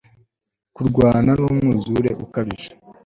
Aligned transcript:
Kurwana 0.75 1.31
numwuzure 1.39 2.09
ukabije 2.25 2.71